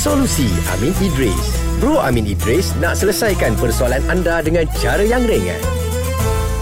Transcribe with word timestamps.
Solusi 0.00 0.48
Amin 0.72 0.96
Idris 0.96 1.36
Bro 1.76 2.00
Amin 2.00 2.24
Idris 2.24 2.72
nak 2.80 2.96
selesaikan 2.96 3.52
persoalan 3.60 4.00
anda 4.08 4.40
dengan 4.40 4.64
cara 4.80 5.04
yang 5.04 5.28
ringan. 5.28 5.60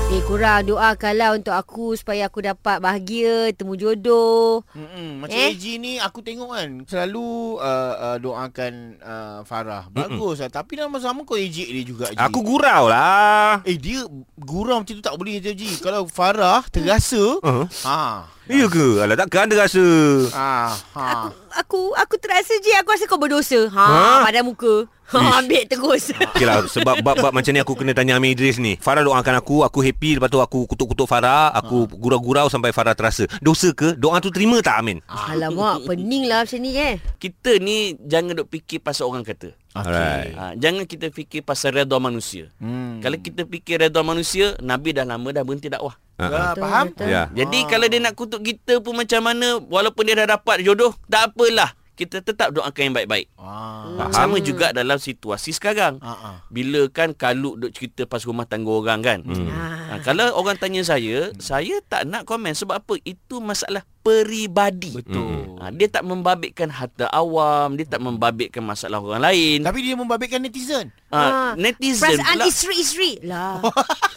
Eh 0.08 0.18
korang 0.26 0.66
doakanlah 0.66 1.38
untuk 1.38 1.54
aku 1.54 1.94
supaya 1.94 2.26
aku 2.26 2.42
dapat 2.42 2.82
bahagia, 2.82 3.54
temu 3.54 3.78
jodoh. 3.78 4.66
Mm-mm. 4.74 5.22
Macam 5.22 5.38
Eh? 5.38 5.54
AG 5.54 5.64
ni 5.78 6.02
aku 6.02 6.18
tengok 6.18 6.50
kan 6.50 6.68
Selalu 6.82 7.28
uh, 7.60 7.94
uh, 7.94 8.16
doakan 8.18 8.72
uh, 8.98 9.38
Farah 9.44 9.86
Bagus 9.86 10.40
lah 10.40 10.50
Tapi 10.50 10.74
nama 10.74 10.96
sama 10.96 11.22
kau 11.22 11.38
ejek 11.38 11.68
dia 11.68 11.84
juga 11.84 12.06
Ji. 12.10 12.18
Aku 12.18 12.42
gurau 12.42 12.90
lah. 12.90 13.62
Eh 13.62 13.78
dia 13.78 14.02
gurau 14.34 14.82
macam 14.82 14.94
tu 14.96 15.04
tak 15.04 15.14
boleh 15.14 15.38
je 15.38 15.52
Ji 15.52 15.78
Kalau 15.78 16.10
Farah 16.10 16.66
terasa 16.66 17.38
Uh, 17.38 17.68
ha, 17.84 18.26
iya 18.48 18.66
ke? 18.66 18.86
Alah 18.98 19.16
takkan 19.16 19.46
ada 19.46 19.64
rasa. 19.64 19.84
ha, 20.32 20.72
ha. 20.92 21.04
Aku 21.06 21.28
aku 21.52 21.80
aku 21.94 22.14
terasa 22.16 22.56
je 22.58 22.72
aku 22.74 22.90
rasa 22.90 23.04
kau 23.04 23.16
berdosa. 23.16 23.68
Ha, 23.68 23.84
Ha? 23.84 24.24
pada 24.24 24.40
muka. 24.42 24.84
Ha, 25.08 25.40
ambil 25.40 25.64
terus. 25.64 26.12
Okey 26.12 26.44
lah 26.44 26.68
Sebab 26.68 27.00
bab-bab 27.00 27.32
macam 27.32 27.48
ni 27.48 27.64
Aku 27.64 27.72
kena 27.72 27.96
tanya 27.96 28.20
Amir 28.20 28.36
Idris 28.36 28.60
ni 28.60 28.76
Farah 28.76 29.00
doakan 29.00 29.40
aku 29.40 29.64
Aku 29.64 29.80
happy 29.80 30.20
Lepas 30.20 30.28
tu 30.28 30.36
aku 30.36 30.68
kutuk-kutuk 30.68 31.08
Farah 31.08 31.48
Aku 31.56 31.88
gurau-gurau 31.88 32.52
Sampai 32.52 32.76
Farah 32.76 32.92
terasa 32.92 33.24
Dosa 33.40 33.72
ke? 33.72 33.96
Doa 33.96 34.20
tu 34.20 34.28
terima 34.28 34.60
tak 34.60 34.84
Amin? 34.84 35.00
Alamak, 35.08 35.80
pening 35.88 36.28
lah 36.28 36.44
macam 36.44 36.60
ni 36.60 36.76
eh. 36.76 37.00
Kita 37.16 37.56
ni 37.56 37.96
jangan 38.04 38.36
duk 38.36 38.52
fikir 38.52 38.84
pasal 38.84 39.08
orang 39.08 39.24
kata. 39.24 39.56
Alright. 39.72 40.36
Ha, 40.36 40.52
jangan 40.60 40.84
kita 40.84 41.08
fikir 41.08 41.40
pasal 41.40 41.72
redha 41.72 41.96
manusia. 41.96 42.52
Hmm. 42.60 43.00
Kalau 43.00 43.16
kita 43.16 43.48
fikir 43.48 43.80
redha 43.80 44.04
manusia, 44.04 44.60
Nabi 44.60 44.92
dah 44.92 45.08
lama 45.08 45.32
dah 45.32 45.40
berhenti 45.40 45.72
dakwah. 45.72 45.96
Ah, 46.18 46.50
Betul, 46.50 46.62
faham? 46.66 46.84
betul. 46.90 47.06
Ya. 47.06 47.22
Jadi 47.30 47.58
kalau 47.70 47.86
dia 47.86 48.00
nak 48.02 48.14
kutuk 48.18 48.42
kita 48.42 48.82
pun 48.82 48.98
macam 48.98 49.20
mana, 49.22 49.62
walaupun 49.62 50.02
dia 50.02 50.18
dah 50.18 50.34
dapat 50.34 50.66
jodoh, 50.66 50.90
tak 51.06 51.30
apalah. 51.30 51.78
Kita 51.94 52.22
tetap 52.22 52.54
doakan 52.54 52.90
yang 52.90 52.94
baik-baik. 52.94 53.26
Ah. 53.34 53.86
Faham. 53.98 54.14
Sama 54.14 54.36
juga 54.38 54.70
dalam 54.70 54.98
situasi 54.98 55.50
sekarang. 55.50 55.98
Ah, 55.98 56.14
ah. 56.14 56.36
Bila 56.46 56.86
kan 56.90 57.10
kalau 57.10 57.58
duk 57.58 57.74
cerita 57.74 58.06
pasal 58.06 58.30
rumah 58.30 58.46
tangga 58.46 58.70
orang 58.70 59.02
kan. 59.02 59.18
Hmm. 59.26 59.50
Ha, 59.50 59.98
kalau 60.06 60.30
orang 60.34 60.54
tanya 60.54 60.86
saya, 60.86 61.34
saya 61.42 61.82
tak 61.90 62.06
nak 62.06 62.22
komen 62.22 62.54
sebab 62.54 62.78
apa? 62.78 62.94
Itu 63.02 63.42
masalah 63.42 63.82
peribadi. 64.06 64.94
Betul. 64.94 65.58
Ha, 65.58 65.74
dia 65.74 65.90
tak 65.90 66.06
membabitkan 66.06 66.70
harta 66.70 67.10
awam, 67.10 67.74
dia 67.74 67.82
tak 67.82 67.98
membabitkan 67.98 68.62
masalah 68.62 69.02
orang 69.02 69.22
lain. 69.22 69.66
Tapi 69.66 69.78
dia 69.82 69.98
membabitkan 69.98 70.38
netizen. 70.38 70.94
Ha, 71.10 71.58
netizen 71.58 72.14
Perasaan 72.14 72.34
pula, 72.38 72.46
isteri-isteri. 72.46 73.26
Lah. 73.26 73.58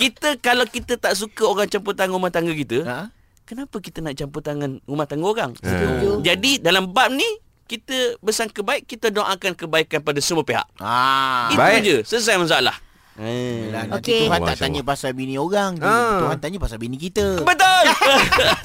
kita 0.00 0.40
kalau 0.40 0.64
kita 0.64 0.96
tak 0.96 1.12
suka 1.12 1.44
orang 1.44 1.68
campur 1.68 1.92
tangan 1.92 2.16
rumah 2.16 2.32
tangga 2.32 2.50
kita, 2.50 2.80
Ha? 2.82 3.12
kenapa 3.44 3.76
kita 3.76 4.00
nak 4.00 4.16
campur 4.16 4.40
tangan 4.40 4.80
rumah 4.82 5.04
tangga 5.04 5.26
orang? 5.26 5.50
Setuju. 5.54 6.24
Jadi 6.24 6.56
dalam 6.58 6.88
bab 6.88 7.12
ni 7.12 7.26
kita 7.68 8.16
bersangka 8.18 8.64
baik, 8.64 8.82
kita 8.84 9.12
doakan 9.12 9.52
kebaikan 9.52 10.00
pada 10.00 10.18
semua 10.18 10.42
pihak. 10.42 10.64
Ah. 10.80 11.52
Itu 11.52 11.60
Baik. 11.60 11.80
je, 11.84 11.96
selesai 12.02 12.40
masalah. 12.40 12.74
Yelah, 13.18 13.84
nanti 13.90 14.14
Okey. 14.14 14.22
Tuhan 14.30 14.40
tak 14.46 14.56
tanya 14.62 14.82
pasal 14.86 15.10
bini 15.12 15.34
orang. 15.36 15.76
Ah. 15.82 16.24
Tuhan 16.24 16.38
tanya 16.38 16.58
pasal 16.62 16.78
bini 16.78 16.96
kita. 16.96 17.42
Betul. 17.42 17.84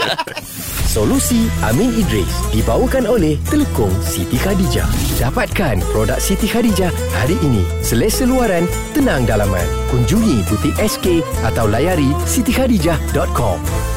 Solusi 0.96 1.52
Amin 1.66 1.92
Idris 1.92 2.30
dibawakan 2.56 3.10
oleh 3.10 3.36
Telekong 3.52 3.92
Siti 4.00 4.40
Khadijah. 4.40 4.88
Dapatkan 5.20 5.84
produk 5.92 6.22
Siti 6.22 6.48
Khadijah 6.48 6.94
hari 7.20 7.36
ini. 7.44 7.68
Selesa 7.84 8.24
luaran, 8.24 8.64
tenang 8.96 9.28
dalaman. 9.28 9.66
Kunjungi 9.92 10.46
butik 10.48 10.76
SK 10.80 11.20
atau 11.44 11.68
layari 11.68 12.16
sitikhadijah.com. 12.24 13.95